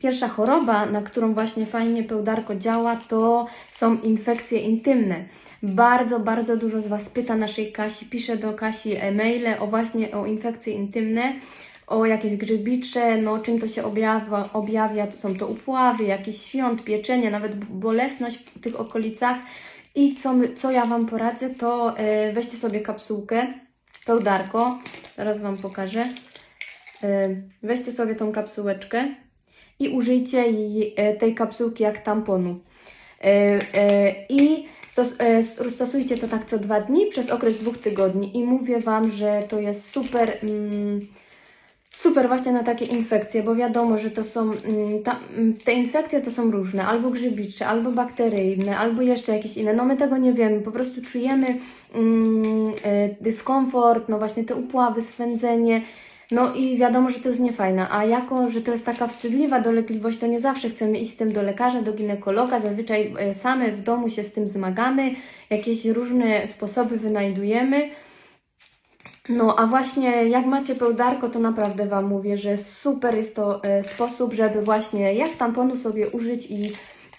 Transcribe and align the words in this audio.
Pierwsza 0.00 0.28
choroba, 0.28 0.86
na 0.86 1.02
którą 1.02 1.34
właśnie 1.34 1.66
fajnie 1.66 2.04
pełdarko 2.04 2.54
działa, 2.54 2.96
to 2.96 3.46
są 3.70 4.00
infekcje 4.00 4.60
intymne. 4.60 5.24
Bardzo, 5.62 6.20
bardzo 6.20 6.56
dużo 6.56 6.80
z 6.80 6.88
Was 6.88 7.08
pyta 7.08 7.36
naszej 7.36 7.72
Kasi, 7.72 8.06
pisze 8.06 8.36
do 8.36 8.52
Kasi 8.52 8.96
e-maile 8.96 9.56
o 9.58 9.66
właśnie 9.66 10.10
o 10.10 10.26
infekcje 10.26 10.72
intymne, 10.72 11.32
o 11.86 12.06
jakieś 12.06 12.36
grzybicze, 12.36 13.16
no 13.16 13.38
czym 13.38 13.58
to 13.58 13.68
się 13.68 13.84
objawia, 13.84 14.48
objawia, 14.52 15.06
to 15.06 15.16
są 15.16 15.36
to 15.36 15.46
upławy, 15.46 16.04
jakiś 16.04 16.42
świąt, 16.42 16.84
pieczenie, 16.84 17.30
nawet 17.30 17.64
bolesność 17.64 18.36
w 18.36 18.60
tych 18.60 18.80
okolicach. 18.80 19.36
I 19.94 20.16
co, 20.16 20.32
my, 20.32 20.54
co 20.54 20.70
ja 20.70 20.86
Wam 20.86 21.06
poradzę, 21.06 21.50
to 21.50 21.98
e, 21.98 22.32
weźcie 22.32 22.56
sobie 22.56 22.80
kapsułkę, 22.80 23.46
pełdarko, 24.06 24.78
teraz 25.16 25.40
Wam 25.40 25.56
pokażę. 25.56 26.08
E, 27.02 27.28
weźcie 27.62 27.92
sobie 27.92 28.14
tą 28.14 28.32
kapsułeczkę 28.32 29.08
i 29.80 29.88
użyjcie 29.88 30.50
jej, 30.50 30.94
e, 30.96 31.14
tej 31.14 31.34
kapsułki 31.34 31.82
jak 31.82 31.98
tamponu. 31.98 32.58
E, 33.24 33.26
e, 33.74 34.14
I 34.28 34.66
stos, 34.86 35.14
stosujcie 35.70 36.18
to 36.18 36.28
tak 36.28 36.44
co 36.44 36.58
dwa 36.58 36.80
dni 36.80 37.06
przez 37.06 37.30
okres 37.30 37.56
dwóch 37.56 37.78
tygodni. 37.78 38.36
I 38.36 38.44
mówię 38.44 38.80
Wam, 38.80 39.10
że 39.10 39.42
to 39.48 39.60
jest 39.60 39.90
super. 39.90 40.38
Mm, 40.42 41.06
Super 41.92 42.28
właśnie 42.28 42.52
na 42.52 42.62
takie 42.62 42.84
infekcje, 42.84 43.42
bo 43.42 43.54
wiadomo, 43.54 43.98
że 43.98 44.10
to 44.10 44.24
są, 44.24 44.40
mm, 44.42 45.02
mm, 45.36 45.54
te 45.64 45.72
infekcje 45.72 46.20
to 46.20 46.30
są 46.30 46.50
różne, 46.50 46.86
albo 46.86 47.10
grzybicze, 47.10 47.66
albo 47.66 47.90
bakteryjne, 47.90 48.78
albo 48.78 49.02
jeszcze 49.02 49.36
jakieś 49.36 49.56
inne. 49.56 49.74
No 49.74 49.84
my 49.84 49.96
tego 49.96 50.16
nie 50.16 50.32
wiemy, 50.32 50.60
po 50.60 50.72
prostu 50.72 51.02
czujemy 51.02 51.46
dyskomfort, 53.20 54.08
no 54.08 54.18
właśnie 54.18 54.44
te 54.44 54.54
upławy, 54.54 55.02
swędzenie, 55.02 55.82
no 56.30 56.54
i 56.54 56.76
wiadomo, 56.76 57.10
że 57.10 57.20
to 57.20 57.28
jest 57.28 57.40
niefajne. 57.40 57.86
A 57.90 58.04
jako, 58.04 58.50
że 58.50 58.60
to 58.60 58.72
jest 58.72 58.86
taka 58.86 59.06
wstydliwa 59.06 59.60
dolegliwość, 59.60 60.18
to 60.18 60.26
nie 60.26 60.40
zawsze 60.40 60.70
chcemy 60.70 60.98
iść 60.98 61.10
z 61.10 61.16
tym 61.16 61.32
do 61.32 61.42
lekarza, 61.42 61.82
do 61.82 61.92
ginekologa, 61.92 62.60
zazwyczaj 62.60 63.14
e, 63.18 63.34
same 63.34 63.72
w 63.72 63.82
domu 63.82 64.08
się 64.08 64.24
z 64.24 64.32
tym 64.32 64.48
zmagamy, 64.48 65.14
jakieś 65.50 65.86
różne 65.86 66.46
sposoby 66.46 66.96
wynajdujemy. 66.96 67.90
No, 69.28 69.56
a 69.58 69.66
właśnie 69.66 70.28
jak 70.28 70.46
macie 70.46 70.74
pełdarko, 70.74 71.28
to 71.28 71.38
naprawdę 71.38 71.86
Wam 71.86 72.04
mówię, 72.04 72.36
że 72.36 72.58
super 72.58 73.14
jest 73.14 73.36
to 73.36 73.64
e, 73.64 73.82
sposób, 73.82 74.32
żeby 74.32 74.62
właśnie 74.62 75.14
jak 75.14 75.36
tamponu 75.36 75.76
sobie 75.76 76.08
użyć 76.08 76.46
i, 76.50 76.72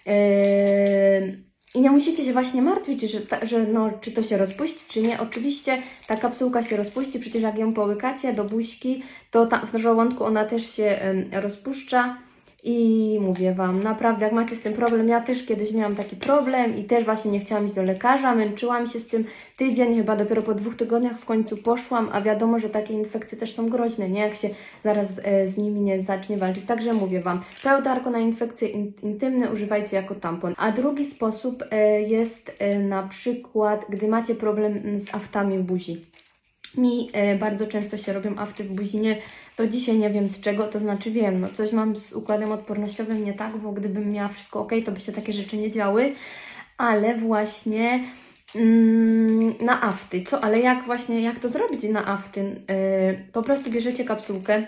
e, 0.08 1.51
i 1.76 1.82
nie 1.82 1.92
musicie 1.92 2.26
się 2.26 2.34
właśnie 2.34 2.62
martwić, 2.62 3.02
że, 3.02 3.22
ta, 3.22 3.46
że 3.46 3.64
no, 3.64 3.88
czy 4.02 4.12
to 4.12 4.22
się 4.22 4.38
rozpuści, 4.38 4.86
czy 4.88 5.02
nie. 5.02 5.20
Oczywiście 5.20 5.82
ta 6.08 6.18
kapsułka 6.18 6.64
się 6.64 6.78
rozpuści, 6.78 7.20
przecież 7.20 7.42
jak 7.42 7.58
ją 7.58 7.74
połykacie 7.74 8.34
do 8.34 8.44
buźki, 8.44 9.04
to 9.32 9.46
ta, 9.46 9.66
w 9.74 9.78
żołądku 9.78 10.24
ona 10.24 10.46
też 10.46 10.76
się 10.76 10.84
e, 11.32 11.42
rozpuszcza. 11.42 12.18
I 12.64 13.18
mówię 13.22 13.54
Wam, 13.54 13.80
naprawdę, 13.80 14.26
jak 14.26 14.34
macie 14.34 14.56
z 14.56 14.62
tym 14.62 14.74
problem, 14.74 15.08
ja 15.08 15.22
też 15.22 15.46
kiedyś 15.46 15.74
miałam 15.74 15.96
taki 15.96 16.16
problem 16.16 16.78
i 16.78 16.84
też 16.84 17.06
właśnie 17.06 17.32
nie 17.32 17.40
chciałam 17.40 17.66
iść 17.66 17.76
do 17.76 17.84
lekarza, 17.84 18.36
męczyłam 18.36 18.88
się 18.88 19.00
z 19.00 19.08
tym 19.08 19.26
tydzień, 19.58 19.96
chyba 19.96 20.16
dopiero 20.16 20.42
po 20.42 20.54
dwóch 20.54 20.76
tygodniach 20.76 21.20
w 21.20 21.26
końcu 21.26 21.58
poszłam, 21.58 22.10
a 22.12 22.22
wiadomo, 22.22 22.60
że 22.60 22.70
takie 22.70 22.94
infekcje 22.94 23.38
też 23.38 23.56
są 23.56 23.70
groźne, 23.70 24.10
nie? 24.10 24.20
Jak 24.20 24.36
się 24.36 24.50
zaraz 24.82 25.20
e, 25.24 25.48
z 25.48 25.58
nimi 25.58 25.82
nie 25.82 26.02
zacznie 26.02 26.38
walczyć. 26.38 26.66
Także 26.66 26.94
mówię 26.94 27.22
Wam, 27.22 27.42
pełdarko 27.64 28.10
na 28.10 28.20
infekcje 28.20 28.68
in, 28.68 28.92
intymne 29.04 29.52
używajcie 29.52 29.96
jako 29.96 30.16
tampon. 30.16 30.54
A 30.58 30.72
drugi 30.72 31.06
sposób 31.06 31.64
e, 31.72 32.02
jest 32.02 32.56
e, 32.60 32.80
na 32.80 33.04
przykład, 33.04 33.86
gdy 33.90 34.08
macie 34.08 34.36
problem 34.36 35.00
z 35.00 35.16
aftami 35.16 35.58
w 35.58 35.64
buzi. 35.64 36.06
Mi 36.78 37.10
e, 37.14 37.36
bardzo 37.36 37.68
często 37.68 37.98
się 37.98 38.14
robią 38.14 38.38
afty 38.38 38.64
w 38.64 38.72
buzinie. 38.72 39.18
Do 39.58 39.68
dzisiaj 39.68 40.00
nie 40.00 40.10
wiem 40.10 40.30
z 40.30 40.42
czego, 40.42 40.68
to 40.68 40.80
znaczy 40.80 41.12
wiem, 41.12 41.42
no 41.42 41.48
coś 41.48 41.72
mam 41.72 41.96
z 41.96 42.14
układem 42.14 42.52
odpornościowym 42.52 43.26
nie 43.26 43.34
tak, 43.34 43.58
bo 43.58 43.72
gdybym 43.72 44.12
miała 44.12 44.30
wszystko 44.30 44.60
ok, 44.60 44.72
to 44.86 44.92
by 44.92 45.00
się 45.00 45.12
takie 45.12 45.34
rzeczy 45.34 45.58
nie 45.58 45.72
działy, 45.72 46.16
ale 46.78 47.16
właśnie 47.16 48.04
mm, 48.56 49.54
na 49.62 49.82
afty. 49.82 50.24
Co, 50.24 50.44
ale 50.44 50.60
jak 50.60 50.86
właśnie, 50.86 51.22
jak 51.22 51.40
to 51.40 51.50
zrobić 51.50 51.84
na 51.84 52.08
afty? 52.08 52.62
E, 52.68 53.14
po 53.14 53.42
prostu 53.42 53.72
bierzecie 53.72 54.04
kapsułkę, 54.04 54.64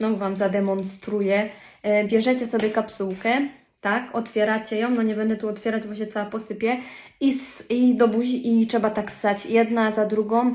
no 0.00 0.16
Wam 0.16 0.36
zademonstruję. 0.36 1.48
E, 1.82 2.04
bierzecie 2.04 2.46
sobie 2.46 2.70
kapsułkę, 2.70 3.48
tak, 3.80 4.16
otwieracie 4.16 4.76
ją, 4.76 4.90
no 4.90 5.02
nie 5.02 5.14
będę 5.14 5.36
tu 5.36 5.48
otwierać, 5.48 5.86
bo 5.86 5.94
się 5.94 6.06
cała 6.06 6.26
posypie 6.26 6.76
i, 7.20 7.38
i 7.70 7.94
do 7.94 8.08
buzi 8.08 8.62
i 8.62 8.66
trzeba 8.66 8.90
tak 8.90 9.10
ssać 9.10 9.46
jedna 9.46 9.92
za 9.92 10.06
drugą 10.06 10.52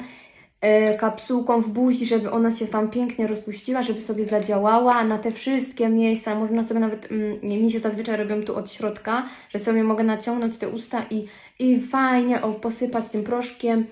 kapsułką 0.97 1.61
w 1.61 1.69
buzi, 1.69 2.05
żeby 2.05 2.31
ona 2.31 2.51
się 2.51 2.67
tam 2.67 2.89
pięknie 2.89 3.27
rozpuściła, 3.27 3.81
żeby 3.81 4.01
sobie 4.01 4.25
zadziałała 4.25 5.03
na 5.03 5.17
te 5.17 5.31
wszystkie 5.31 5.89
miejsca. 5.89 6.35
Można 6.35 6.63
sobie 6.63 6.79
nawet, 6.79 7.11
mm, 7.11 7.63
mi 7.63 7.71
się 7.71 7.79
zazwyczaj 7.79 8.17
robią 8.17 8.43
tu 8.43 8.55
od 8.55 8.71
środka, 8.71 9.29
że 9.49 9.59
sobie 9.59 9.83
mogę 9.83 10.03
naciągnąć 10.03 10.57
te 10.57 10.69
usta 10.69 11.05
i, 11.11 11.25
i 11.59 11.79
fajnie 11.79 12.41
o, 12.41 12.53
posypać 12.53 13.09
tym 13.09 13.23
proszkiem. 13.23 13.85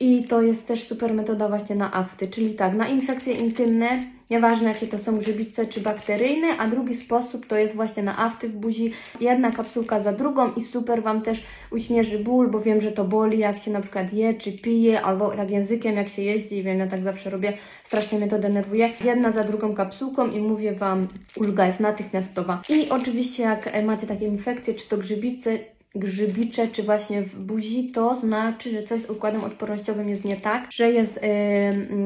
I 0.00 0.24
to 0.24 0.42
jest 0.42 0.66
też 0.66 0.88
super 0.88 1.14
metoda 1.14 1.48
właśnie 1.48 1.76
na 1.76 1.94
afty, 1.94 2.28
czyli 2.28 2.54
tak, 2.54 2.74
na 2.74 2.88
infekcje 2.88 3.32
intymne, 3.32 4.17
nieważne 4.30 4.68
jakie 4.68 4.86
to 4.86 4.98
są 4.98 5.16
grzybice 5.16 5.66
czy 5.66 5.80
bakteryjne, 5.80 6.48
a 6.58 6.68
drugi 6.68 6.94
sposób 6.94 7.46
to 7.46 7.56
jest 7.56 7.74
właśnie 7.74 8.02
na 8.02 8.18
afty 8.18 8.48
w 8.48 8.56
buzi, 8.56 8.92
jedna 9.20 9.50
kapsułka 9.50 10.00
za 10.00 10.12
drugą 10.12 10.52
i 10.52 10.62
super 10.62 11.02
Wam 11.02 11.22
też 11.22 11.44
uśmierzy 11.70 12.18
ból, 12.18 12.50
bo 12.50 12.60
wiem, 12.60 12.80
że 12.80 12.92
to 12.92 13.04
boli 13.04 13.38
jak 13.38 13.58
się 13.58 13.70
na 13.70 13.80
przykład 13.80 14.12
je 14.12 14.34
czy 14.34 14.52
pije, 14.52 15.02
albo 15.02 15.30
tak 15.30 15.50
językiem 15.50 15.96
jak 15.96 16.08
się 16.08 16.22
jeździ, 16.22 16.62
wiem, 16.62 16.78
ja 16.78 16.86
tak 16.86 17.02
zawsze 17.02 17.30
robię, 17.30 17.52
strasznie 17.84 18.18
mnie 18.18 18.28
to 18.28 18.38
denerwuje. 18.38 18.90
Jedna 19.04 19.30
za 19.30 19.44
drugą 19.44 19.74
kapsułką 19.74 20.26
i 20.26 20.40
mówię 20.40 20.72
Wam, 20.72 21.08
ulga 21.36 21.66
jest 21.66 21.80
natychmiastowa. 21.80 22.62
I 22.68 22.88
oczywiście 22.88 23.42
jak 23.42 23.84
macie 23.84 24.06
takie 24.06 24.26
infekcje, 24.26 24.74
czy 24.74 24.88
to 24.88 24.98
grzybice, 24.98 25.58
grzybicze, 25.94 26.68
czy 26.68 26.82
właśnie 26.82 27.22
w 27.22 27.36
buzi, 27.44 27.90
to 27.90 28.14
znaczy, 28.14 28.70
że 28.70 28.82
coś 28.82 29.00
z 29.00 29.10
układem 29.10 29.44
odpornościowym 29.44 30.08
jest 30.08 30.24
nie 30.24 30.36
tak, 30.36 30.72
że 30.72 30.90
jest, 30.90 31.20
yy, 31.22 31.96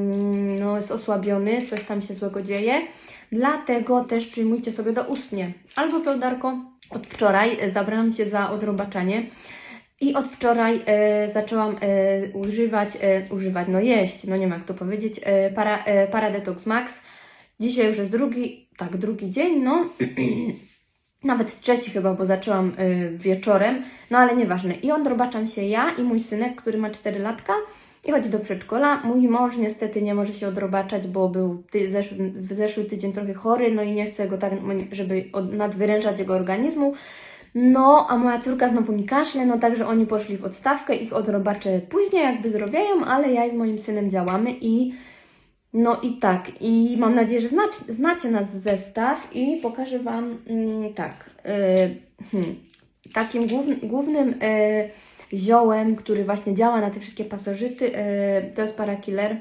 no, 0.61 0.77
jest 0.77 0.91
osłabiony, 0.91 1.63
coś 1.63 1.85
tam 1.85 2.03
się 2.03 2.15
złego 2.15 2.43
dzieje. 2.43 2.81
Dlatego 3.33 4.05
też 4.05 4.27
przyjmujcie 4.27 4.73
sobie 4.73 4.93
do 4.93 5.03
ustnie. 5.03 5.53
Albo 5.77 6.01
pełdarko, 6.01 6.59
od 6.91 7.07
wczoraj 7.07 7.57
e, 7.61 7.71
zabrałam 7.71 8.13
Cię 8.13 8.27
za 8.27 8.51
odrobaczanie. 8.51 9.27
I 10.01 10.15
od 10.15 10.29
wczoraj 10.29 10.81
e, 10.87 11.31
zaczęłam 11.31 11.77
e, 11.81 12.29
używać, 12.33 12.89
e, 13.01 13.35
używać, 13.35 13.69
no 13.71 13.81
jeść, 13.81 14.25
no 14.25 14.37
nie 14.37 14.43
wiem 14.43 14.51
jak 14.51 14.65
to 14.65 14.75
powiedzieć, 14.75 15.21
e, 15.23 15.51
para, 15.51 15.85
e, 15.85 16.55
Max. 16.67 17.01
Dzisiaj 17.61 17.87
już 17.87 17.99
jest 17.99 18.11
drugi, 18.11 18.69
tak, 18.77 18.97
drugi 18.97 19.31
dzień, 19.31 19.63
no. 19.63 19.85
Nawet 21.25 21.61
trzeci 21.61 21.91
chyba, 21.91 22.15
bo 22.15 22.25
zaczęłam 22.25 22.73
y, 22.81 23.13
wieczorem, 23.19 23.83
no 24.11 24.19
ale 24.19 24.37
nieważne. 24.37 24.75
I 24.75 24.93
odrobaczam 24.93 25.47
się 25.47 25.63
ja 25.63 25.91
i 25.99 26.03
mój 26.03 26.21
synek, 26.21 26.55
który 26.55 26.79
ma 26.79 26.91
4 26.91 27.19
latka 27.19 27.53
i 28.05 28.13
chodzi 28.13 28.31
do 28.31 28.39
przedszkola. 28.39 29.01
Mój 29.05 29.29
mąż 29.29 29.57
niestety 29.57 30.03
nie 30.03 30.15
może 30.15 30.35
się 30.35 30.49
odrobaczać, 30.49 31.07
bo 31.07 31.29
był 31.29 31.63
ty, 31.71 31.91
zeszły, 31.91 32.33
w 32.37 32.53
zeszły 32.53 32.85
tydzień 32.85 33.13
trochę 33.13 33.35
chory, 33.35 33.71
no 33.71 33.83
i 33.83 33.93
nie 33.93 34.07
chcę 34.07 34.29
go 34.29 34.39
tak, 34.39 34.53
żeby 34.93 35.25
od, 35.33 35.53
nadwyrężać 35.53 36.19
jego 36.19 36.35
organizmu. 36.35 36.95
No, 37.55 38.07
a 38.09 38.17
moja 38.17 38.39
córka 38.39 38.69
znowu 38.69 38.93
mi 38.93 39.05
kaszle, 39.05 39.47
no 39.47 39.59
także 39.59 39.87
oni 39.87 40.07
poszli 40.07 40.37
w 40.37 40.45
odstawkę, 40.45 40.97
ich 40.97 41.13
odrobaczę 41.13 41.81
później, 41.89 42.23
jak 42.23 42.43
wyzdrowieją, 42.43 43.05
ale 43.05 43.33
ja 43.33 43.51
z 43.51 43.55
moim 43.55 43.79
synem 43.79 44.11
działamy 44.11 44.55
i 44.61 44.95
no 45.73 46.01
i 46.03 46.13
tak, 46.13 46.51
i 46.61 46.97
mam 46.99 47.15
nadzieję, 47.15 47.41
że 47.41 47.49
znacie, 47.49 47.79
znacie 47.89 48.31
nas 48.31 48.51
zestaw 48.51 49.29
i 49.35 49.59
pokażę 49.63 49.99
Wam 49.99 50.39
mm, 50.47 50.95
tak. 50.95 51.31
y, 51.47 52.25
hmm, 52.31 52.55
takim 53.13 53.47
główny, 53.47 53.77
głównym 53.77 54.29
y, 54.43 54.91
ziołem, 55.33 55.97
który 55.97 56.25
właśnie 56.25 56.55
działa 56.55 56.81
na 56.81 56.91
te 56.91 57.01
wszystkie 57.01 57.25
pasożyty, 57.25 57.87
y, 57.87 58.55
to 58.55 58.63
jest 58.63 58.77
parakiller 58.77 59.41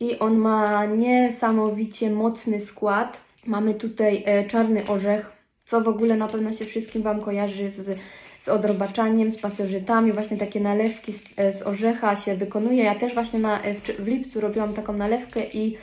i 0.00 0.18
on 0.18 0.38
ma 0.38 0.86
niesamowicie 0.86 2.10
mocny 2.10 2.60
skład. 2.60 3.20
Mamy 3.46 3.74
tutaj 3.74 4.24
y, 4.44 4.48
czarny 4.48 4.86
orzech, 4.88 5.32
co 5.64 5.80
w 5.80 5.88
ogóle 5.88 6.16
na 6.16 6.26
pewno 6.26 6.52
się 6.52 6.64
wszystkim 6.64 7.02
Wam 7.02 7.20
kojarzy 7.20 7.70
z, 7.70 7.98
z 8.42 8.48
odrobaczaniem, 8.48 9.30
z 9.30 9.38
pasożytami. 9.38 10.12
Właśnie 10.12 10.36
takie 10.36 10.60
nalewki 10.60 11.12
z, 11.12 11.22
e, 11.36 11.52
z 11.52 11.62
orzecha 11.62 12.16
się 12.16 12.34
wykonuje. 12.34 12.84
Ja 12.84 12.94
też 12.94 13.14
właśnie 13.14 13.38
na, 13.38 13.58
w, 13.58 14.02
w 14.02 14.06
lipcu 14.06 14.40
robiłam 14.40 14.74
taką 14.74 14.92
nalewkę 14.92 15.40
i 15.52 15.76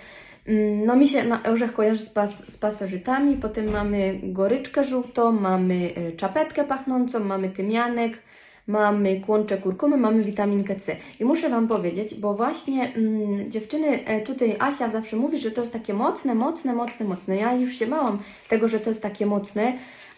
mm, 0.48 0.86
no 0.86 0.96
mi 0.96 1.08
się 1.08 1.24
na 1.24 1.44
orzech 1.44 1.74
kojarzy 1.74 2.02
z, 2.02 2.10
pas, 2.10 2.52
z 2.52 2.58
pasożytami. 2.58 3.38
Potem 3.38 3.72
mamy 3.72 4.20
goryczkę 4.24 4.84
żółtą, 4.84 5.32
mamy 5.32 5.90
e, 5.96 6.12
czapetkę 6.12 6.64
pachnącą, 6.64 7.20
mamy 7.20 7.50
tymianek, 7.50 8.18
mamy 8.69 9.19
kłącze 9.19 9.57
kurkumy, 9.57 9.98
mamy 9.98 10.21
witaminkę 10.21 10.75
C. 10.75 10.95
I 11.19 11.25
muszę 11.25 11.50
Wam 11.50 11.68
powiedzieć, 11.68 12.16
bo 12.16 12.33
właśnie 12.33 12.94
mm, 12.95 13.51
dziewczyny, 13.51 14.06
e, 14.06 14.21
tutaj 14.21 14.56
Asia 14.60 14.89
zawsze 14.89 15.18
mówi, 15.18 15.38
że 15.38 15.51
to 15.51 15.62
jest 15.62 15.74
takie 15.74 15.94
mocne, 15.94 16.36
mocne, 16.36 16.74
mocne, 16.74 17.06
mocne. 17.06 17.36
Ja 17.36 17.54
już 17.54 17.74
się 17.74 17.88
bałam 17.88 18.19
tego, 18.50 18.68
że 18.68 18.80
to 18.80 18.89
jest 18.89 19.01
takie 19.01 19.25
mocne, 19.25 19.74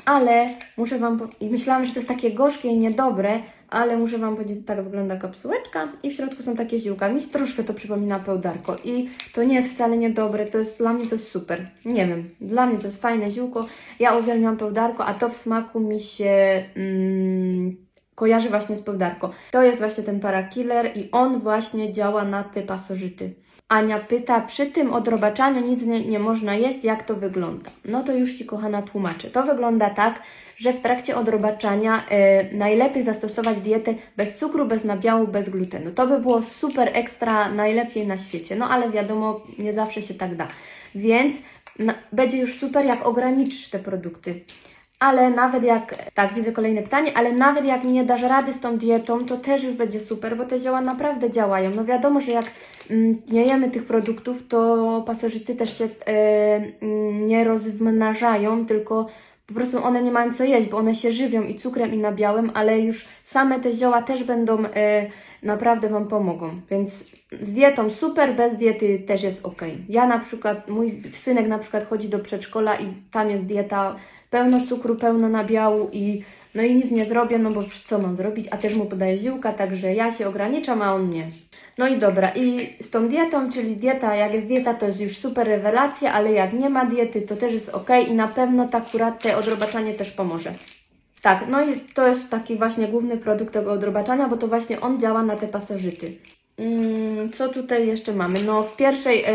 ale 0.05 0.49
muszę 0.77 0.99
Wam, 0.99 1.29
i 1.39 1.49
myślałam, 1.49 1.85
że 1.85 1.93
to 1.93 1.99
jest 1.99 2.07
takie 2.07 2.31
gorzkie 2.31 2.69
i 2.69 2.77
niedobre, 2.77 3.39
ale 3.69 3.97
muszę 3.97 4.17
Wam 4.17 4.35
powiedzieć, 4.35 4.59
tak 4.65 4.83
wygląda 4.83 5.15
kapsułeczka 5.15 5.87
i 6.03 6.09
w 6.09 6.13
środku 6.13 6.43
są 6.43 6.55
takie 6.55 6.77
ziółka. 6.77 7.09
Mi 7.09 7.21
troszkę 7.21 7.63
to 7.63 7.73
przypomina 7.73 8.19
pełdarko 8.19 8.75
i 8.83 9.09
to 9.33 9.43
nie 9.43 9.55
jest 9.55 9.73
wcale 9.73 9.97
niedobre, 9.97 10.45
to 10.45 10.57
jest, 10.57 10.77
dla 10.77 10.93
mnie 10.93 11.07
to 11.07 11.15
jest 11.15 11.31
super. 11.31 11.67
Nie 11.85 12.07
wiem, 12.07 12.29
dla 12.41 12.65
mnie 12.65 12.79
to 12.79 12.87
jest 12.87 13.01
fajne 13.01 13.31
ziółko. 13.31 13.65
Ja 13.99 14.17
uwielbiam 14.17 14.57
pełdarko, 14.57 15.05
a 15.05 15.13
to 15.13 15.29
w 15.29 15.35
smaku 15.35 15.79
mi 15.79 15.99
się... 15.99 16.63
Mm, 16.75 17.70
kojarzy 18.21 18.49
właśnie 18.49 18.75
z 18.75 18.81
pełdarko. 18.81 19.31
To 19.51 19.63
jest 19.63 19.79
właśnie 19.79 20.03
ten 20.03 20.19
parakiller 20.19 20.97
i 20.97 21.11
on 21.11 21.39
właśnie 21.39 21.93
działa 21.93 22.23
na 22.23 22.43
te 22.43 22.61
pasożyty. 22.61 23.33
Ania 23.69 23.99
pyta, 23.99 24.41
przy 24.41 24.65
tym 24.65 24.93
odrobaczaniu 24.93 25.67
nic 25.67 25.81
nie, 25.81 26.05
nie 26.05 26.19
można 26.19 26.55
jeść, 26.55 26.83
jak 26.83 27.03
to 27.03 27.15
wygląda? 27.15 27.71
No 27.85 28.03
to 28.03 28.15
już 28.15 28.33
Ci, 28.33 28.45
kochana, 28.45 28.81
tłumaczę. 28.81 29.29
To 29.29 29.43
wygląda 29.43 29.89
tak, 29.89 30.21
że 30.57 30.73
w 30.73 30.81
trakcie 30.81 31.15
odrobaczania 31.15 32.03
y, 32.51 32.57
najlepiej 32.57 33.03
zastosować 33.03 33.57
dietę 33.57 33.93
bez 34.17 34.37
cukru, 34.37 34.65
bez 34.65 34.83
nabiału, 34.83 35.27
bez 35.27 35.49
glutenu. 35.49 35.91
To 35.91 36.07
by 36.07 36.19
było 36.19 36.41
super 36.41 36.89
ekstra, 36.93 37.51
najlepiej 37.51 38.07
na 38.07 38.17
świecie. 38.17 38.55
No 38.55 38.69
ale 38.69 38.91
wiadomo, 38.91 39.41
nie 39.59 39.73
zawsze 39.73 40.01
się 40.01 40.13
tak 40.13 40.35
da. 40.35 40.47
Więc 40.95 41.35
na, 41.79 41.93
będzie 42.11 42.37
już 42.37 42.59
super, 42.59 42.85
jak 42.85 43.07
ograniczysz 43.07 43.69
te 43.69 43.79
produkty 43.79 44.41
ale 45.01 45.29
nawet 45.29 45.63
jak, 45.63 45.95
tak, 46.13 46.33
widzę 46.33 46.51
kolejne 46.51 46.81
pytanie, 46.81 47.11
ale 47.15 47.31
nawet 47.31 47.65
jak 47.65 47.83
nie 47.83 48.03
dasz 48.03 48.21
rady 48.21 48.53
z 48.53 48.59
tą 48.59 48.77
dietą, 48.77 49.25
to 49.25 49.37
też 49.37 49.63
już 49.63 49.73
będzie 49.73 49.99
super, 49.99 50.37
bo 50.37 50.45
te 50.45 50.59
zioła 50.59 50.81
naprawdę 50.81 51.29
działają. 51.29 51.71
No 51.75 51.85
wiadomo, 51.85 52.19
że 52.19 52.31
jak 52.31 52.45
mm, 52.89 53.21
nie 53.27 53.45
jemy 53.45 53.71
tych 53.71 53.85
produktów, 53.85 54.47
to 54.47 55.03
pasożyty 55.07 55.55
też 55.55 55.77
się 55.77 55.87
mm, 56.05 57.25
nie 57.25 57.43
rozmnażają, 57.43 58.65
tylko 58.65 59.07
po 59.47 59.53
prostu 59.53 59.83
one 59.83 60.01
nie 60.01 60.11
mają 60.11 60.33
co 60.33 60.43
jeść, 60.43 60.69
bo 60.69 60.77
one 60.77 60.95
się 60.95 61.11
żywią 61.11 61.43
i 61.43 61.55
cukrem, 61.55 61.93
i 61.93 61.97
nabiałem, 61.97 62.51
ale 62.53 62.79
już 62.79 63.07
same 63.25 63.59
te 63.59 63.71
zioła 63.71 64.01
też 64.01 64.23
będą 64.23 64.65
e, 64.65 65.07
naprawdę 65.43 65.89
Wam 65.89 66.07
pomogą. 66.07 66.61
Więc 66.69 67.05
z 67.41 67.53
dietą 67.53 67.89
super, 67.89 68.35
bez 68.35 68.55
diety 68.55 68.99
też 68.99 69.23
jest 69.23 69.45
ok. 69.45 69.61
Ja 69.89 70.07
na 70.07 70.19
przykład, 70.19 70.69
mój 70.69 71.01
synek 71.11 71.47
na 71.47 71.59
przykład 71.59 71.89
chodzi 71.89 72.09
do 72.09 72.19
przedszkola 72.19 72.79
i 72.79 72.93
tam 73.11 73.29
jest 73.29 73.45
dieta 73.45 73.95
pełno 74.31 74.65
cukru, 74.67 74.95
pełno 74.95 75.29
nabiału 75.29 75.89
i 75.93 76.23
no 76.55 76.63
i 76.63 76.75
nic 76.75 76.91
nie 76.91 77.05
zrobię, 77.05 77.39
no 77.39 77.51
bo 77.51 77.63
co 77.83 77.99
mam 77.99 78.15
zrobić, 78.15 78.47
a 78.51 78.57
też 78.57 78.75
mu 78.75 78.85
podaję 78.85 79.17
ziółka, 79.17 79.53
także 79.53 79.93
ja 79.93 80.11
się 80.11 80.27
ograniczam, 80.27 80.81
a 80.81 80.93
on 80.93 81.09
nie. 81.09 81.27
No 81.77 81.87
i 81.87 81.97
dobra, 81.97 82.31
i 82.35 82.69
z 82.79 82.89
tą 82.89 83.07
dietą, 83.07 83.49
czyli 83.51 83.77
dieta, 83.77 84.15
jak 84.15 84.33
jest 84.33 84.47
dieta, 84.47 84.73
to 84.73 84.85
jest 84.85 85.01
już 85.01 85.17
super 85.17 85.47
rewelacja, 85.47 86.13
ale 86.13 86.31
jak 86.31 86.53
nie 86.53 86.69
ma 86.69 86.85
diety, 86.85 87.21
to 87.21 87.35
też 87.35 87.53
jest 87.53 87.69
ok 87.69 87.89
i 88.09 88.13
na 88.13 88.27
pewno 88.27 88.69
akurat 88.71 89.23
te 89.23 89.37
odrobaczanie 89.37 89.93
też 89.93 90.11
pomoże. 90.11 90.53
Tak, 91.21 91.45
no 91.49 91.65
i 91.65 91.79
to 91.93 92.07
jest 92.07 92.29
taki 92.29 92.57
właśnie 92.57 92.87
główny 92.87 93.17
produkt 93.17 93.53
tego 93.53 93.71
odrobaczania, 93.71 94.27
bo 94.27 94.37
to 94.37 94.47
właśnie 94.47 94.81
on 94.81 94.99
działa 94.99 95.23
na 95.23 95.35
te 95.35 95.47
pasożyty. 95.47 96.13
Mm, 96.57 97.31
co 97.31 97.49
tutaj 97.49 97.87
jeszcze 97.87 98.13
mamy? 98.13 98.43
No 98.43 98.63
w, 98.63 98.77
pierwszej, 98.77 99.25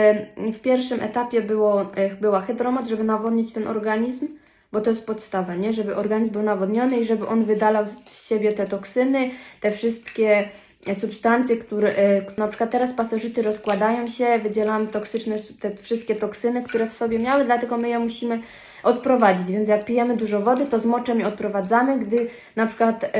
w 0.53 0.59
pierwszym 0.59 1.01
etapie 1.01 1.43
było, 1.43 1.83
e, 1.95 2.15
była 2.15 2.41
hydromoc, 2.41 2.89
żeby 2.89 3.05
nawodnić 3.05 3.53
ten 3.53 3.69
organizm 3.69 4.29
bo 4.73 4.81
to 4.81 4.91
jest 4.91 5.07
podstawa, 5.07 5.55
nie? 5.55 5.73
Żeby 5.73 5.97
organizm 5.97 6.33
był 6.33 6.43
nawodniony 6.43 7.01
i 7.01 7.05
żeby 7.05 7.27
on 7.27 7.45
wydalał 7.45 7.85
z 8.05 8.29
siebie 8.29 8.53
te 8.53 8.67
toksyny, 8.67 9.31
te 9.61 9.73
wszystkie 9.73 10.49
substancje, 10.95 11.57
które 11.57 11.97
e, 11.97 12.23
na 12.37 12.49
przykład 12.49 12.71
teraz 12.71 12.93
pasożyty 12.93 13.43
rozkładają 13.43 14.09
się, 14.09 14.39
wydzielamy 14.43 14.87
toksyczne, 14.87 15.37
te 15.61 15.77
wszystkie 15.77 16.15
toksyny, 16.15 16.63
które 16.63 16.87
w 16.87 16.95
sobie 16.95 17.19
miały, 17.19 17.45
dlatego 17.45 17.79
my 17.79 17.89
je 17.89 17.99
musimy 17.99 18.41
odprowadzić. 18.87 19.53
Więc 19.53 19.69
jak 19.69 19.85
pijemy 19.85 20.17
dużo 20.17 20.41
wody, 20.41 20.67
to 20.67 20.79
z 20.79 20.87
moczem 20.87 21.21
je 21.21 21.27
odprowadzamy. 21.27 21.99
Gdy 21.99 22.27
na 22.57 22.67
przykład 22.67 23.13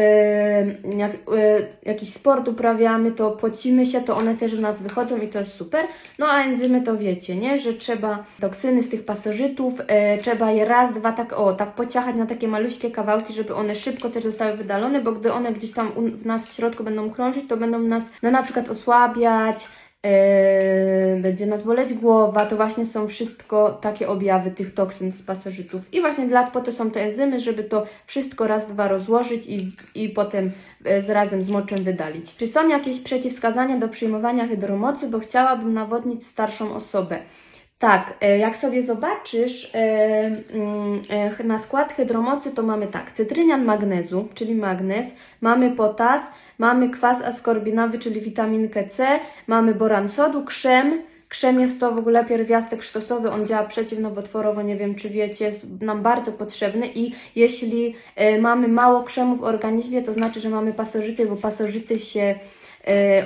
jak, 0.97 1.13
e, 1.13 1.17
jakiś 1.83 2.13
sport 2.13 2.49
uprawiamy, 2.49 3.13
to 3.13 3.31
pocimy 3.31 3.87
się, 3.87 4.01
to 4.01 4.17
one 4.17 4.35
też 4.35 4.57
w 4.57 4.61
nas 4.61 4.83
wychodzą 4.83 5.17
i 5.17 5.29
to 5.29 5.39
jest 5.39 5.53
super. 5.53 5.87
No 6.19 6.27
a 6.27 6.43
enzymy 6.43 6.83
to 6.83 6.97
wiecie, 6.97 7.37
nie? 7.37 7.59
Że 7.59 7.73
trzeba 7.73 8.25
toksyny 8.41 8.83
z 8.83 8.89
tych 8.89 9.05
pasożytów, 9.05 9.81
e, 9.87 10.19
trzeba 10.19 10.51
je 10.51 10.65
raz, 10.65 10.95
dwa, 10.95 11.13
tak 11.13 11.33
o, 11.33 11.53
tak 11.53 11.75
pociachać 11.75 12.17
na 12.17 12.27
takie 12.27 12.49
maluśkie 12.49 12.91
kawałki, 12.91 13.33
żeby 13.33 13.55
one 13.55 13.75
szybko 13.75 14.11
też 14.11 14.25
zostały 14.25 14.53
wydalone, 14.53 15.01
bo 15.01 15.13
gdy 15.13 15.33
one 15.33 15.53
gdzieś 15.53 15.73
tam 15.73 15.93
u, 15.97 16.03
w 16.03 16.27
nas 16.27 16.49
w 16.49 16.53
środku 16.53 16.85
będą 16.85 17.11
krążyć, 17.11 17.49
to 17.49 17.57
będą 17.57 17.79
nas 17.79 18.05
no 18.23 18.31
na 18.31 18.43
przykład 18.43 18.69
osłabiać, 18.69 19.69
Yy, 20.07 21.21
będzie 21.21 21.47
nas 21.47 21.63
boleć 21.63 21.95
głowa, 21.95 22.47
to 22.47 22.57
właśnie 22.57 22.87
są 22.87 23.09
wszystko 23.09 23.79
takie 23.81 24.09
objawy 24.09 24.51
tych 24.51 24.75
toksyn 24.75 25.13
z 25.13 25.23
pasożytów. 25.23 25.95
I 25.95 26.01
właśnie 26.01 26.27
dla 26.27 26.51
po 26.51 26.61
to 26.61 26.73
są 26.73 26.91
te 26.91 27.03
enzymy, 27.03 27.41
żeby 27.41 27.65
to 27.65 27.87
wszystko 28.07 28.47
raz, 28.47 28.67
dwa 28.67 28.89
rozłożyć 28.89 29.47
i, 29.47 29.73
i 29.95 30.09
potem 30.09 30.51
yy, 30.85 31.03
z 31.03 31.11
razem 31.11 31.43
z 31.43 31.51
moczem 31.51 31.79
wydalić. 31.85 32.37
Czy 32.37 32.49
są 32.49 32.69
jakieś 32.69 33.01
przeciwwskazania 33.01 33.79
do 33.79 33.89
przyjmowania 33.89 34.47
hydromocy, 34.47 35.09
bo 35.09 35.19
chciałabym 35.19 35.75
nawodnić 35.75 36.27
starszą 36.27 36.75
osobę? 36.75 37.19
Tak, 37.79 38.15
yy, 38.23 38.39
jak 38.39 38.57
sobie 38.57 38.83
zobaczysz 38.83 39.73
na 41.45 41.59
skład 41.59 41.93
hydromocy, 41.93 42.51
to 42.51 42.63
mamy 42.63 42.87
tak, 42.87 43.13
cytrynian 43.13 43.65
magnezu, 43.65 44.29
czyli 44.35 44.55
magnez, 44.55 45.07
mamy 45.41 45.71
potas, 45.71 46.23
Mamy 46.59 46.91
kwas 46.91 47.23
askorbinowy, 47.23 47.99
czyli 47.99 48.21
witaminkę 48.21 48.87
C, 48.87 49.21
mamy 49.47 49.75
boran 49.75 50.09
sodu, 50.09 50.45
krzem. 50.45 51.03
Krzem 51.29 51.61
jest 51.61 51.81
to 51.81 51.93
w 51.93 51.99
ogóle 51.99 52.25
pierwiastek 52.25 52.83
sztosowy, 52.83 53.31
on 53.31 53.47
działa 53.47 53.65
przeciwnowotworowo, 53.65 54.63
nie 54.63 54.77
wiem 54.77 54.95
czy 54.95 55.11
wiecie, 55.11 55.45
jest 55.45 55.83
nam 55.83 56.03
bardzo 56.03 56.33
potrzebny 56.33 56.89
i 56.95 57.13
jeśli 57.37 57.95
mamy 58.41 58.69
mało 58.69 59.03
krzemu 59.03 59.37
w 59.37 59.43
organizmie, 59.43 60.03
to 60.03 60.13
znaczy, 60.13 60.41
że 60.41 60.49
mamy 60.49 60.73
pasożyty, 60.73 61.27
bo 61.27 61.37
pasożyty 61.37 61.99
się 61.99 62.35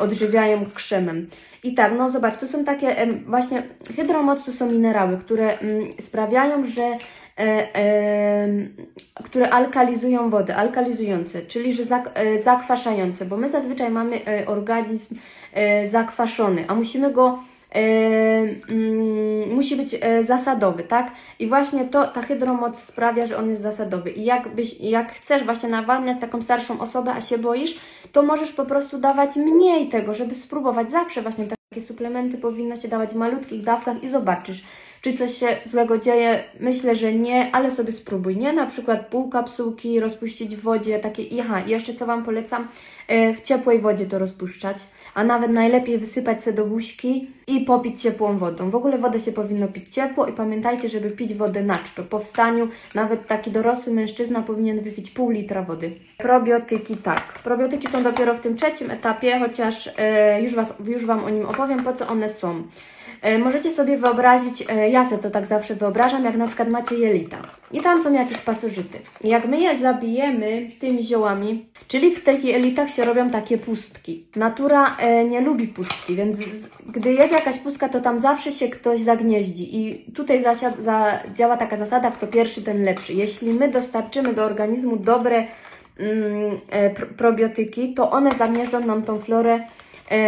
odżywiają 0.01 0.67
krzemem. 0.75 1.27
I 1.65 1.75
tak, 1.75 1.93
no 1.99 2.11
zobacz, 2.11 2.37
to 2.37 2.49
są 2.49 2.65
takie 2.65 2.97
właśnie 3.27 3.63
hydromoc, 3.97 4.45
to 4.45 4.53
są 4.53 4.71
minerały, 4.71 5.19
które 5.19 5.59
mm, 5.59 5.89
sprawiają, 6.01 6.65
że 6.65 6.97
E, 7.41 7.77
e, 7.77 8.49
które 9.25 9.51
alkalizują 9.51 10.31
wodę, 10.31 10.57
alkalizujące, 10.57 11.43
czyli 11.43 11.73
że 11.73 11.83
e, 12.15 12.39
zakwaszające, 12.39 13.25
bo 13.25 13.37
my 13.37 13.49
zazwyczaj 13.49 13.91
mamy 13.91 14.21
organizm 14.47 15.15
zakwaszony, 15.85 16.65
a 16.69 16.75
musimy 16.75 17.13
go 17.13 17.39
musi 19.51 19.77
być 19.77 19.97
zasadowy, 20.23 20.83
tak? 20.83 21.13
I 21.39 21.47
właśnie 21.47 21.85
to, 21.85 22.07
ta 22.07 22.23
hydromoc 22.23 22.79
sprawia, 22.79 23.27
że 23.27 23.37
on 23.39 23.51
jest 23.51 23.63
zasadowy. 23.63 24.11
I 24.11 24.25
jakbyś, 24.25 24.81
jak 24.81 25.13
chcesz 25.13 25.45
właśnie 25.45 25.69
nawadniać 25.69 26.21
taką 26.21 26.43
starszą 26.43 26.81
osobę, 26.81 27.13
a 27.13 27.21
się 27.21 27.39
boisz, 27.39 27.79
to 28.13 28.23
możesz 28.23 28.53
po 28.53 28.65
prostu 28.65 28.99
dawać 28.99 29.37
mniej 29.37 29.89
tego, 29.89 30.15
żeby 30.15 30.35
spróbować. 30.35 30.91
Zawsze 30.91 31.23
właśnie 31.23 31.47
takie 31.75 31.87
suplementy 31.87 32.39
powinno 32.39 32.77
się 32.77 32.89
dawać 32.89 33.11
w 33.11 33.17
malutkich 33.17 33.63
dawkach 33.63 34.03
i 34.03 34.09
zobaczysz, 34.09 34.65
czy 35.01 35.13
coś 35.13 35.35
się 35.35 35.47
złego 35.65 35.99
dzieje? 35.99 36.45
Myślę, 36.61 36.97
że 36.97 37.13
nie, 37.13 37.53
ale 37.53 37.71
sobie 37.71 37.93
spróbuj, 37.93 38.37
nie? 38.37 38.53
Na 38.53 38.67
przykład 38.67 39.07
pół 39.07 39.29
kapsułki 39.29 40.01
rozpuścić 40.01 40.57
w 40.57 40.61
wodzie, 40.61 40.99
takie, 40.99 41.23
aha, 41.41 41.63
jeszcze 41.67 41.95
co 41.95 42.07
Wam 42.07 42.23
polecam, 42.25 42.69
e, 43.09 43.35
w 43.35 43.41
ciepłej 43.41 43.79
wodzie 43.79 44.07
to 44.07 44.19
rozpuszczać, 44.19 44.77
a 45.15 45.25
nawet 45.25 45.51
najlepiej 45.53 45.99
wysypać 45.99 46.43
se 46.43 46.53
do 46.53 46.67
buźki 46.67 47.31
i 47.47 47.61
popić 47.61 48.03
ciepłą 48.03 48.39
wodą. 48.39 48.71
W 48.71 48.75
ogóle 48.75 48.99
wodę 48.99 49.21
się 49.21 49.33
powinno 49.33 49.69
pić 49.69 49.95
ciepło 49.95 50.27
i 50.27 50.33
pamiętajcie, 50.33 50.89
żeby 50.89 51.11
pić 51.11 51.35
wodę 51.35 51.63
na 51.63 51.77
czczo. 51.77 52.03
Po 52.03 52.19
wstaniu 52.19 52.69
nawet 52.95 53.27
taki 53.27 53.51
dorosły 53.51 53.93
mężczyzna 53.93 54.43
powinien 54.43 54.81
wypić 54.81 55.11
pół 55.11 55.31
litra 55.31 55.63
wody. 55.63 55.93
Probiotyki 56.19 56.97
tak. 56.97 57.39
Probiotyki 57.45 57.89
są 57.89 58.03
dopiero 58.03 58.35
w 58.35 58.41
tym 58.41 58.57
trzecim 58.57 58.91
etapie, 58.91 59.39
chociaż 59.39 59.91
e, 59.99 60.43
już, 60.43 60.55
was, 60.55 60.75
już 60.85 61.07
Wam 61.07 61.25
o 61.25 61.31
nim 61.31 61.47
opowiem, 61.47 61.60
po 61.85 61.93
co 61.93 62.09
one 62.09 62.29
są. 62.29 62.63
E, 63.23 63.39
możecie 63.39 63.71
sobie 63.71 63.99
wyobrazić, 63.99 64.65
e, 64.69 64.91
ja 64.91 65.05
sobie 65.07 65.23
to 65.23 65.31
tak 65.31 65.47
zawsze 65.47 65.75
wyobrażam, 65.75 66.25
jak 66.25 66.37
na 66.37 66.47
przykład 66.47 66.69
macie 66.69 66.95
jelita 66.95 67.37
i 67.73 67.81
tam 67.81 68.03
są 68.03 68.13
jakieś 68.13 68.39
pasożyty. 68.39 68.99
Jak 69.25 69.49
my 69.49 69.61
je 69.61 69.79
zabijemy 69.79 70.69
tymi 70.81 71.03
ziołami, 71.03 71.67
czyli 71.89 72.17
w 72.17 72.25
tych 72.25 72.45
jelitach 72.45 72.91
się 72.91 73.05
robią 73.05 73.31
takie 73.31 73.59
pustki. 73.59 74.27
Natura 74.37 74.97
e, 74.97 75.25
nie 75.25 75.41
lubi 75.41 75.69
pustki, 75.69 76.17
więc 76.17 76.39
gdy 76.87 77.13
jest 77.13 77.33
jakaś 77.33 77.59
pustka, 77.59 77.89
to 77.89 78.01
tam 78.01 78.19
zawsze 78.19 78.53
się 78.53 78.69
ktoś 78.69 79.01
zagnieździ 79.01 79.77
i 79.77 80.13
tutaj 80.13 80.45
działa 81.35 81.57
taka 81.57 81.77
zasada, 81.77 82.11
kto 82.11 82.27
pierwszy, 82.27 82.63
ten 82.63 82.85
lepszy. 82.85 83.13
Jeśli 83.13 83.53
my 83.53 83.69
dostarczymy 83.69 84.33
do 84.35 84.45
organizmu 84.45 84.97
dobre 84.97 85.47
mm, 85.99 86.61
probiotyki, 87.17 87.95
to 87.95 88.11
one 88.11 88.35
zagnieżdżą 88.35 88.81
nam 88.81 89.03
tą 89.03 89.19
florę 89.19 89.61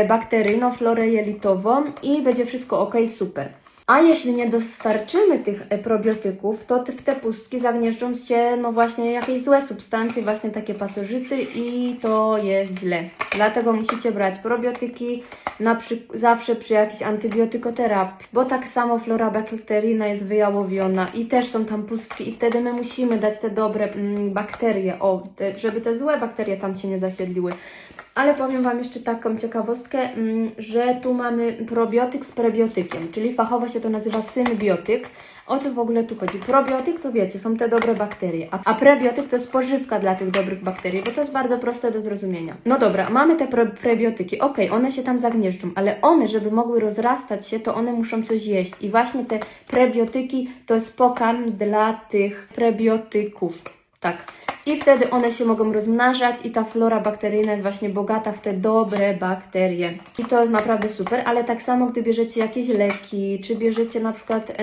bakteryjną, 0.08 0.72
florę 0.72 1.08
jelitową 1.08 1.84
i 2.02 2.22
będzie 2.22 2.46
wszystko 2.46 2.80
ok, 2.80 2.94
super. 3.16 3.61
A 3.86 4.00
jeśli 4.00 4.34
nie 4.34 4.48
dostarczymy 4.48 5.38
tych 5.38 5.62
e, 5.68 5.78
probiotyków, 5.78 6.66
to 6.66 6.84
w 6.84 7.02
te 7.02 7.16
pustki 7.16 7.60
zagnieżdżą 7.60 8.14
się 8.14 8.56
no 8.56 8.72
właśnie 8.72 9.12
jakieś 9.12 9.40
złe 9.40 9.62
substancje, 9.62 10.22
właśnie 10.22 10.50
takie 10.50 10.74
pasożyty 10.74 11.36
i 11.54 11.96
to 12.02 12.38
jest 12.38 12.80
źle. 12.80 13.04
Dlatego 13.36 13.72
musicie 13.72 14.12
brać 14.12 14.38
probiotyki 14.38 15.22
na 15.60 15.74
przy, 15.74 16.02
zawsze 16.14 16.56
przy 16.56 16.74
jakiejś 16.74 17.02
antybiotykoterapii, 17.02 18.26
bo 18.32 18.44
tak 18.44 18.68
samo 18.68 18.98
flora 18.98 19.30
bakteryjna 19.30 20.06
jest 20.06 20.26
wyjałowiona 20.26 21.08
i 21.14 21.26
też 21.26 21.46
są 21.46 21.64
tam 21.64 21.82
pustki 21.82 22.28
i 22.28 22.32
wtedy 22.32 22.60
my 22.60 22.72
musimy 22.72 23.18
dać 23.18 23.38
te 23.38 23.50
dobre 23.50 23.92
mm, 23.92 24.32
bakterie, 24.32 24.98
o, 25.00 25.28
te, 25.36 25.58
żeby 25.58 25.80
te 25.80 25.98
złe 25.98 26.18
bakterie 26.18 26.56
tam 26.56 26.74
się 26.74 26.88
nie 26.88 26.98
zasiedliły. 26.98 27.52
Ale 28.14 28.34
powiem 28.34 28.62
Wam 28.62 28.78
jeszcze 28.78 29.00
taką 29.00 29.36
ciekawostkę, 29.36 29.98
mm, 29.98 30.50
że 30.58 30.96
tu 31.02 31.14
mamy 31.14 31.52
probiotyk 31.52 32.26
z 32.26 32.32
prebiotykiem, 32.32 33.12
czyli 33.12 33.34
fachowo 33.34 33.68
się 33.72 33.80
to 33.80 33.90
nazywa 33.90 34.22
symbiotyk. 34.22 35.08
O 35.46 35.58
co 35.58 35.72
w 35.72 35.78
ogóle 35.78 36.04
tu 36.04 36.16
chodzi? 36.16 36.38
Probiotyk 36.38 37.00
to 37.00 37.12
wiecie, 37.12 37.38
są 37.38 37.56
te 37.56 37.68
dobre 37.68 37.94
bakterie, 37.94 38.48
a, 38.50 38.58
a 38.64 38.74
prebiotyk 38.74 39.28
to 39.28 39.36
jest 39.36 39.52
pożywka 39.52 39.98
dla 39.98 40.14
tych 40.14 40.30
dobrych 40.30 40.62
bakterii, 40.62 41.02
bo 41.02 41.10
to 41.10 41.20
jest 41.20 41.32
bardzo 41.32 41.58
proste 41.58 41.90
do 41.90 42.00
zrozumienia. 42.00 42.54
No 42.64 42.78
dobra, 42.78 43.10
mamy 43.10 43.36
te 43.36 43.46
pre 43.46 43.66
prebiotyki, 43.66 44.40
okej, 44.40 44.70
one 44.70 44.90
się 44.90 45.02
tam 45.02 45.18
zagnieżdżą, 45.18 45.70
ale 45.74 46.00
one, 46.00 46.28
żeby 46.28 46.50
mogły 46.50 46.80
rozrastać 46.80 47.48
się, 47.48 47.60
to 47.60 47.74
one 47.74 47.92
muszą 47.92 48.22
coś 48.22 48.46
jeść 48.46 48.72
i 48.80 48.90
właśnie 48.90 49.24
te 49.24 49.38
prebiotyki 49.68 50.50
to 50.66 50.74
jest 50.74 50.96
pokarm 50.96 51.50
dla 51.50 51.94
tych 51.94 52.48
prebiotyków. 52.54 53.81
Tak. 54.02 54.32
I 54.66 54.80
wtedy 54.80 55.10
one 55.10 55.30
się 55.30 55.44
mogą 55.44 55.72
rozmnażać 55.72 56.36
i 56.44 56.50
ta 56.50 56.64
flora 56.64 57.00
bakteryjna 57.00 57.52
jest 57.52 57.62
właśnie 57.62 57.88
bogata 57.88 58.32
w 58.32 58.40
te 58.40 58.52
dobre 58.52 59.14
bakterie. 59.14 59.98
I 60.18 60.24
to 60.24 60.40
jest 60.40 60.52
naprawdę 60.52 60.88
super, 60.88 61.22
ale 61.24 61.44
tak 61.44 61.62
samo 61.62 61.86
gdy 61.86 62.02
bierzecie 62.02 62.40
jakieś 62.40 62.68
leki, 62.68 63.40
czy 63.44 63.56
bierzecie 63.56 64.00
na 64.00 64.12
przykład 64.12 64.50
e, 64.50 64.54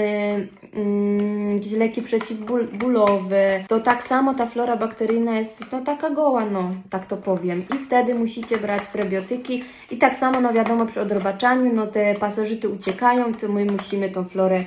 mm, 0.73 1.51
jakieś 1.51 1.71
leki 1.71 2.01
przeciwbólowe, 2.01 3.63
to 3.67 3.79
tak 3.79 4.03
samo 4.03 4.33
ta 4.33 4.45
flora 4.45 4.77
bakteryjna 4.77 5.39
jest 5.39 5.71
no 5.71 5.81
taka 5.81 6.09
goła, 6.09 6.45
no 6.45 6.71
tak 6.89 7.05
to 7.05 7.17
powiem. 7.17 7.65
I 7.75 7.85
wtedy 7.85 8.15
musicie 8.15 8.57
brać 8.57 8.87
prebiotyki 8.87 9.63
i 9.91 9.97
tak 9.97 10.15
samo 10.15 10.41
no 10.41 10.53
wiadomo 10.53 10.85
przy 10.85 11.01
odrobaczaniu, 11.01 11.73
no 11.73 11.87
te 11.87 12.13
pasożyty 12.13 12.69
uciekają, 12.69 13.33
to 13.33 13.47
my 13.47 13.65
musimy 13.65 14.09
tą 14.09 14.23
florę 14.23 14.57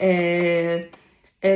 e, 0.00 1.01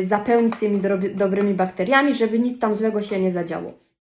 zapełnić 0.02 0.54
tymi 0.60 0.80
dobrymi 1.14 1.54
bakteriami, 1.54 2.14
żeby 2.14 2.38
nic 2.38 2.58
tam 2.58 2.74
złego 2.74 3.02
się 3.02 3.20
nie 3.20 3.32
zadziało. 3.32 3.85